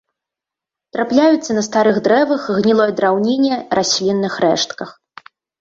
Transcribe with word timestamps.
Трапляюцца 0.97 1.57
на 1.57 1.63
старых 1.67 1.95
дрэвах, 2.09 2.49
гнілой 2.61 2.91
драўніне, 3.01 3.61
раслінных 3.81 4.33
рэштках. 4.49 4.89